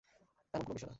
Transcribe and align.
এমন 0.53 0.63
কোন 0.63 0.73
বিষয় 0.73 0.81
না। 0.81 0.89